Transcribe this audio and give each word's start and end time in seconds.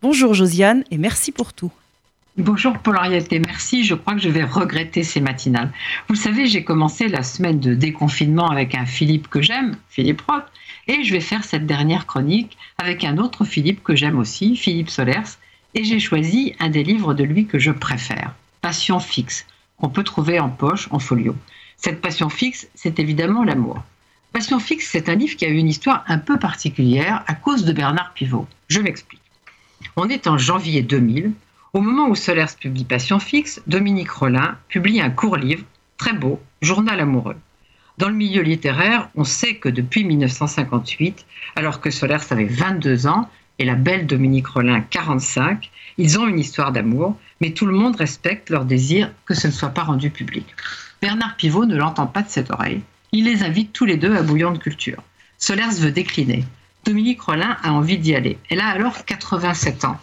Bonjour 0.00 0.32
Josiane 0.32 0.84
et 0.92 0.96
merci 0.96 1.32
pour 1.32 1.52
tout. 1.52 1.72
Bonjour 2.36 2.78
Paul-Henriette 2.78 3.32
et 3.32 3.40
merci. 3.40 3.82
Je 3.82 3.96
crois 3.96 4.14
que 4.14 4.20
je 4.20 4.28
vais 4.28 4.44
regretter 4.44 5.02
ces 5.02 5.20
matinales. 5.20 5.72
Vous 6.08 6.14
savez, 6.14 6.46
j'ai 6.46 6.62
commencé 6.62 7.08
la 7.08 7.24
semaine 7.24 7.58
de 7.58 7.74
déconfinement 7.74 8.48
avec 8.48 8.76
un 8.76 8.86
Philippe 8.86 9.26
que 9.26 9.42
j'aime, 9.42 9.76
Philippe 9.90 10.20
Roth, 10.20 10.44
et 10.86 11.02
je 11.02 11.12
vais 11.12 11.20
faire 11.20 11.42
cette 11.42 11.66
dernière 11.66 12.06
chronique 12.06 12.56
avec 12.78 13.02
un 13.02 13.18
autre 13.18 13.44
Philippe 13.44 13.82
que 13.82 13.96
j'aime 13.96 14.20
aussi, 14.20 14.54
Philippe 14.54 14.88
Solers, 14.88 15.36
et 15.74 15.82
j'ai 15.82 15.98
choisi 15.98 16.54
un 16.60 16.68
des 16.68 16.84
livres 16.84 17.12
de 17.12 17.24
lui 17.24 17.46
que 17.46 17.58
je 17.58 17.72
préfère, 17.72 18.36
Passion 18.60 19.00
fixe, 19.00 19.46
qu'on 19.80 19.88
peut 19.88 20.04
trouver 20.04 20.38
en 20.38 20.48
poche, 20.48 20.86
en 20.92 21.00
folio. 21.00 21.34
Cette 21.76 22.00
passion 22.00 22.28
fixe, 22.28 22.68
c'est 22.76 23.00
évidemment 23.00 23.42
l'amour. 23.42 23.82
Passion 24.32 24.60
fixe, 24.60 24.88
c'est 24.92 25.08
un 25.08 25.16
livre 25.16 25.36
qui 25.36 25.44
a 25.44 25.48
eu 25.48 25.56
une 25.56 25.68
histoire 25.68 26.04
un 26.06 26.18
peu 26.18 26.38
particulière 26.38 27.24
à 27.26 27.34
cause 27.34 27.64
de 27.64 27.72
Bernard 27.72 28.12
Pivot. 28.14 28.46
Je 28.68 28.80
m'explique. 28.80 29.22
On 29.96 30.08
est 30.08 30.26
en 30.26 30.38
janvier 30.38 30.82
2000. 30.82 31.32
Au 31.72 31.80
moment 31.80 32.08
où 32.08 32.14
Solers 32.14 32.56
publie 32.58 32.84
Passion 32.84 33.18
fixe, 33.18 33.60
Dominique 33.66 34.10
Rollin 34.10 34.56
publie 34.68 35.00
un 35.00 35.10
court 35.10 35.36
livre, 35.36 35.64
très 35.96 36.12
beau, 36.12 36.40
Journal 36.62 37.00
amoureux. 37.00 37.36
Dans 37.98 38.08
le 38.08 38.14
milieu 38.14 38.42
littéraire, 38.42 39.10
on 39.16 39.24
sait 39.24 39.56
que 39.56 39.68
depuis 39.68 40.04
1958, 40.04 41.26
alors 41.56 41.80
que 41.80 41.90
Solers 41.90 42.30
avait 42.30 42.44
22 42.44 43.06
ans 43.06 43.28
et 43.58 43.64
la 43.64 43.74
belle 43.74 44.06
Dominique 44.06 44.46
Rollin 44.46 44.80
45, 44.80 45.70
ils 45.98 46.18
ont 46.18 46.28
une 46.28 46.38
histoire 46.38 46.70
d'amour, 46.70 47.16
mais 47.40 47.50
tout 47.50 47.66
le 47.66 47.76
monde 47.76 47.96
respecte 47.96 48.50
leur 48.50 48.64
désir 48.64 49.10
que 49.26 49.34
ce 49.34 49.48
ne 49.48 49.52
soit 49.52 49.70
pas 49.70 49.82
rendu 49.82 50.10
public. 50.10 50.46
Bernard 51.02 51.36
Pivot 51.36 51.66
ne 51.66 51.76
l'entend 51.76 52.06
pas 52.06 52.22
de 52.22 52.28
cette 52.28 52.50
oreille. 52.50 52.82
Il 53.10 53.24
les 53.24 53.42
invite 53.42 53.72
tous 53.72 53.84
les 53.84 53.96
deux 53.96 54.14
à 54.14 54.22
Bouillon 54.22 54.52
de 54.52 54.58
Culture. 54.58 55.02
Solers 55.38 55.80
veut 55.80 55.90
décliner. 55.90 56.44
Dominique 56.88 57.20
Rollin 57.20 57.58
a 57.62 57.72
envie 57.72 57.98
d'y 57.98 58.14
aller. 58.14 58.38
Elle 58.48 58.60
a 58.60 58.68
alors 58.68 59.04
87 59.04 59.84
ans. 59.84 59.98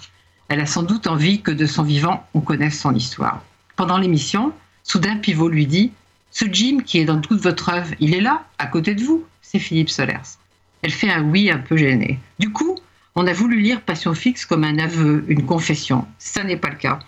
Elle 0.49 0.59
a 0.59 0.67
sans 0.67 0.83
doute 0.83 1.07
envie 1.07 1.41
que 1.41 1.49
de 1.49 1.65
son 1.65 1.81
vivant, 1.81 2.27
on 2.35 2.41
connaisse 2.41 2.79
son 2.79 2.93
histoire. 2.93 3.41
Pendant 3.75 3.97
l'émission, 3.97 4.53
soudain 4.83 5.17
Pivot 5.17 5.49
lui 5.49 5.65
dit 5.65 5.91
Ce 6.29 6.45
Jim 6.45 6.83
qui 6.85 6.99
est 6.99 7.05
dans 7.05 7.19
toute 7.19 7.41
votre 7.41 7.69
œuvre, 7.69 7.89
il 7.99 8.13
est 8.13 8.21
là, 8.21 8.45
à 8.59 8.67
côté 8.67 8.93
de 8.93 9.03
vous 9.03 9.25
C'est 9.41 9.57
Philippe 9.57 9.89
Solers. 9.89 10.37
Elle 10.83 10.91
fait 10.91 11.09
un 11.09 11.23
oui 11.23 11.49
un 11.49 11.57
peu 11.57 11.75
gêné. 11.75 12.19
Du 12.37 12.51
coup, 12.51 12.77
on 13.15 13.25
a 13.25 13.33
voulu 13.33 13.61
lire 13.61 13.81
Passion 13.81 14.13
fixe 14.13 14.45
comme 14.45 14.63
un 14.63 14.77
aveu, 14.77 15.25
une 15.27 15.47
confession. 15.47 16.05
Ça 16.19 16.43
n'est 16.43 16.55
pas 16.55 16.69
le 16.69 16.75
cas. 16.75 16.99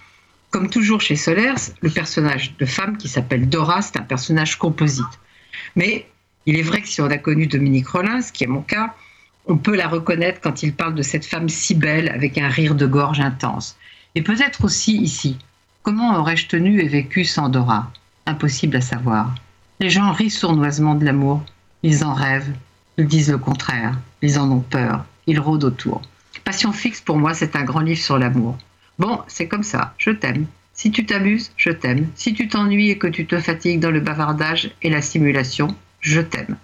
Comme 0.49 0.71
toujours 0.71 1.01
chez 1.01 1.15
Solers, 1.15 1.75
le 1.81 1.91
personnage 1.91 2.55
de 2.57 2.65
femme 2.65 2.97
qui 2.97 3.09
s'appelle 3.09 3.47
Dora, 3.47 3.83
c'est 3.83 3.99
un 3.99 4.03
personnage 4.03 4.57
composite. 4.57 5.05
Mais 5.75 6.07
il 6.47 6.57
est 6.57 6.63
vrai 6.63 6.81
que 6.81 6.87
si 6.87 6.99
on 6.99 7.11
a 7.11 7.19
connu 7.19 7.45
Dominique 7.45 7.89
Rollin, 7.89 8.21
ce 8.23 8.31
qui 8.31 8.43
est 8.43 8.47
mon 8.47 8.63
cas, 8.63 8.95
on 9.47 9.57
peut 9.57 9.75
la 9.75 9.87
reconnaître 9.87 10.41
quand 10.41 10.61
il 10.63 10.73
parle 10.73 10.95
de 10.95 11.01
cette 11.01 11.25
femme 11.25 11.49
si 11.49 11.73
belle 11.73 12.09
avec 12.09 12.37
un 12.37 12.49
rire 12.49 12.75
de 12.75 12.85
gorge 12.85 13.19
intense. 13.19 13.77
Et 14.15 14.21
peut-être 14.21 14.65
aussi 14.65 14.97
ici. 14.97 15.37
Comment 15.83 16.19
aurais-je 16.19 16.47
tenu 16.47 16.81
et 16.81 16.87
vécu 16.87 17.23
sans 17.23 17.49
Dora? 17.49 17.91
Impossible 18.25 18.75
à 18.75 18.81
savoir. 18.81 19.33
Les 19.79 19.89
gens 19.89 20.11
rient 20.11 20.29
sournoisement 20.29 20.95
de 20.95 21.05
l'amour. 21.05 21.43
Ils 21.83 22.03
en 22.03 22.13
rêvent. 22.13 22.51
Ils 22.97 23.07
disent 23.07 23.31
le 23.31 23.37
contraire. 23.37 23.97
Ils 24.21 24.37
en 24.37 24.51
ont 24.51 24.59
peur. 24.59 25.05
Ils 25.27 25.39
rôdent 25.39 25.63
autour. 25.63 26.01
Passion 26.43 26.73
fixe, 26.73 27.01
pour 27.01 27.17
moi, 27.17 27.33
c'est 27.33 27.55
un 27.55 27.63
grand 27.63 27.81
livre 27.81 28.01
sur 28.01 28.17
l'amour. 28.17 28.57
Bon, 28.99 29.21
c'est 29.27 29.47
comme 29.47 29.63
ça. 29.63 29.93
Je 29.97 30.11
t'aime. 30.11 30.45
Si 30.73 30.91
tu 30.91 31.05
t'amuses, 31.05 31.51
je 31.55 31.69
t'aime. 31.69 32.07
Si 32.15 32.33
tu 32.33 32.47
t'ennuies 32.47 32.89
et 32.89 32.97
que 32.97 33.07
tu 33.07 33.25
te 33.25 33.39
fatigues 33.39 33.79
dans 33.79 33.91
le 33.91 33.99
bavardage 33.99 34.71
et 34.81 34.89
la 34.89 35.01
simulation, 35.01 35.75
je 36.01 36.21
t'aime. 36.21 36.57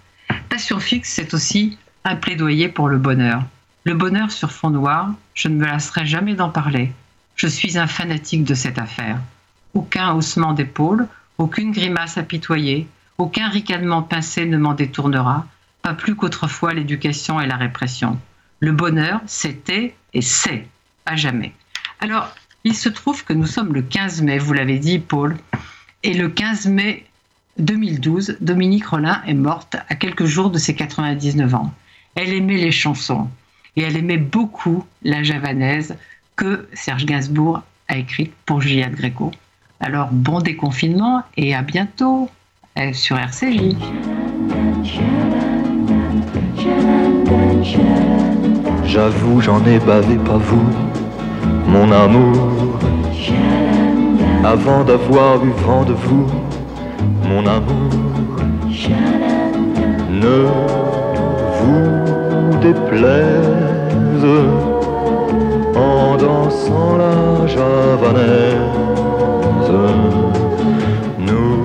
Passion 0.48 0.80
fixe, 0.80 1.10
c'est 1.10 1.34
aussi 1.34 1.78
un 2.06 2.16
plaidoyer 2.16 2.68
pour 2.68 2.88
le 2.88 2.98
bonheur. 2.98 3.42
Le 3.84 3.94
bonheur 3.94 4.30
sur 4.30 4.52
fond 4.52 4.68
noir, 4.68 5.10
je 5.32 5.48
ne 5.48 5.56
me 5.56 5.64
lasserai 5.64 6.04
jamais 6.04 6.34
d'en 6.34 6.50
parler. 6.50 6.92
Je 7.34 7.46
suis 7.46 7.78
un 7.78 7.86
fanatique 7.86 8.44
de 8.44 8.54
cette 8.54 8.78
affaire. 8.78 9.18
Aucun 9.72 10.12
haussement 10.12 10.52
d'épaule, 10.52 11.08
aucune 11.38 11.72
grimace 11.72 12.18
apitoyée, 12.18 12.86
aucun 13.16 13.48
ricanement 13.48 14.02
pincé 14.02 14.44
ne 14.44 14.58
m'en 14.58 14.74
détournera, 14.74 15.46
pas 15.80 15.94
plus 15.94 16.14
qu'autrefois 16.14 16.74
l'éducation 16.74 17.40
et 17.40 17.46
la 17.46 17.56
répression. 17.56 18.18
Le 18.60 18.72
bonheur, 18.72 19.20
c'était 19.26 19.94
et 20.12 20.22
c'est, 20.22 20.68
à 21.06 21.16
jamais. 21.16 21.54
Alors, 22.00 22.28
il 22.64 22.74
se 22.74 22.90
trouve 22.90 23.24
que 23.24 23.32
nous 23.32 23.46
sommes 23.46 23.72
le 23.72 23.82
15 23.82 24.22
mai, 24.22 24.38
vous 24.38 24.52
l'avez 24.52 24.78
dit, 24.78 24.98
Paul, 24.98 25.36
et 26.02 26.12
le 26.12 26.28
15 26.28 26.66
mai 26.66 27.06
2012, 27.58 28.36
Dominique 28.40 28.86
Rollin 28.86 29.22
est 29.26 29.34
morte 29.34 29.76
à 29.88 29.94
quelques 29.94 30.26
jours 30.26 30.50
de 30.50 30.58
ses 30.58 30.74
99 30.74 31.54
ans. 31.54 31.72
Elle 32.14 32.32
aimait 32.32 32.56
les 32.56 32.70
chansons 32.70 33.28
et 33.76 33.82
elle 33.82 33.96
aimait 33.96 34.18
beaucoup 34.18 34.84
la 35.02 35.22
javanaise 35.22 35.96
que 36.36 36.68
Serge 36.72 37.06
Gainsbourg 37.06 37.62
a 37.88 37.96
écrite 37.96 38.32
pour 38.46 38.60
Juliette 38.60 38.94
Gréco. 38.94 39.32
Alors 39.80 40.08
bon 40.12 40.40
déconfinement 40.40 41.22
et 41.36 41.54
à 41.54 41.62
bientôt 41.62 42.30
euh, 42.78 42.92
sur 42.92 43.18
RCJ. 43.18 43.74
J'avoue, 48.84 49.40
j'en 49.40 49.64
ai 49.66 49.78
bavé, 49.80 50.16
pas 50.16 50.38
vous, 50.38 50.70
mon 51.66 51.90
amour. 51.90 52.78
Avant 54.44 54.84
d'avoir 54.84 55.44
eu 55.44 55.50
vent 55.50 55.84
de 55.84 55.94
vous, 55.94 56.26
mon 57.24 57.46
amour. 57.46 57.90
Ne 60.10 60.83
déplaise 62.64 64.26
en 65.76 66.16
dansant 66.16 66.96
la 66.96 67.46
javanaise. 67.46 68.62
Nous, 71.28 71.56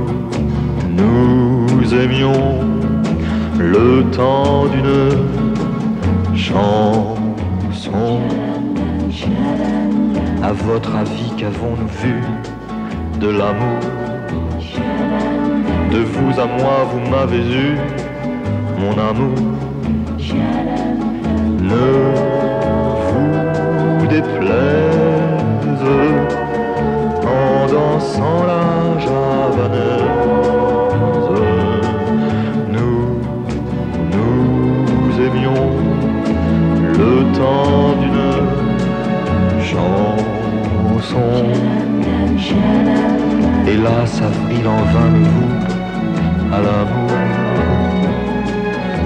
nous 0.99 1.93
aimions 1.93 2.43
le 3.57 4.03
temps 4.11 4.65
d'une 4.73 6.35
chanson. 6.35 7.15
À 10.43 10.51
votre 10.51 10.95
avis, 10.95 11.31
qu'avons-nous 11.37 11.93
vu 12.03 12.15
de 13.21 13.29
l'amour? 13.29 13.79
De 15.93 15.99
vous 15.99 16.39
à 16.39 16.45
moi, 16.45 16.75
vous 16.91 17.09
m'avez 17.09 17.45
eu, 17.63 17.77
mon 18.79 18.93
amour 19.09 19.58
ne 21.69 21.87
vous 23.07 24.07
déplaise 24.07 25.87
en 27.37 27.67
dansant 27.73 28.39
la 28.51 28.67
javanaise. 29.05 30.09
Nous, 32.75 33.01
nous 34.15 35.05
aimions 35.27 35.67
le 37.01 37.13
temps 37.37 37.89
d'une 38.01 38.33
chanson. 39.71 41.29
Hélas, 43.67 44.13
avril 44.21 44.65
en 44.67 44.83
vain 44.93 45.13
vous 45.23 45.53
à 46.55 46.59
l'amour. 46.65 47.19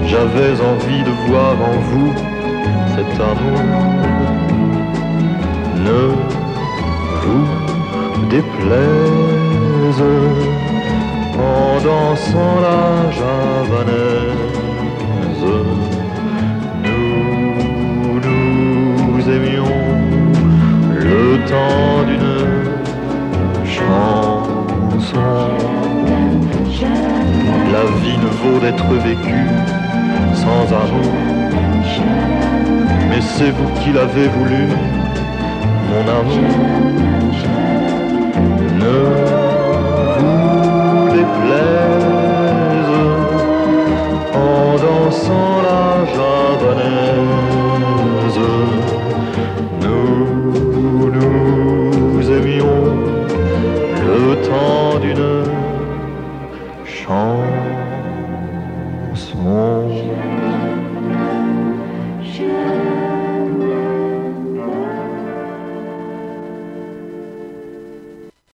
J'avais 0.06 0.54
envie 0.72 1.02
de 1.02 1.12
voir 1.28 1.54
en 1.70 1.76
vous 1.88 2.33
amour. 3.20 3.60
Ne 5.86 6.02
vous 7.22 7.46
déplaise 8.28 10.02
en 11.38 11.80
dansant 11.88 12.54
la 12.66 12.82
javanaise. 13.18 14.34
Nous, 16.82 18.20
nous 19.06 19.22
aimions 19.36 19.76
le 21.08 21.22
temps 21.50 22.02
d'une 22.08 22.42
chanson. 23.64 24.44
La 27.72 27.84
vie 28.00 28.18
ne 28.18 28.30
vaut 28.40 28.60
d'être 28.60 28.90
vécue 29.08 29.48
sans 30.34 30.66
amour. 30.72 31.53
C'est 33.36 33.50
vous 33.50 33.68
qui 33.80 33.92
l'avez 33.92 34.28
voulu, 34.28 34.68
mon 35.90 36.08
amour. 36.08 36.54